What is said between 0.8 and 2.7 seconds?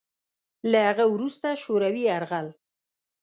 هغه وروسته شوروي یرغل